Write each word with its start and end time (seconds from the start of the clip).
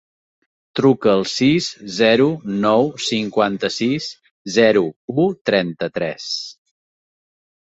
Truca 0.77 1.09
al 1.17 1.19
sis, 1.31 1.67
zero, 1.97 2.25
nou, 2.65 2.89
cinquanta-sis, 3.09 4.09
zero, 4.57 4.83
u, 5.25 5.29
trenta-tres. 5.51 6.27